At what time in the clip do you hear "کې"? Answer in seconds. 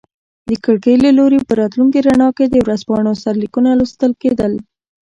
2.37-2.45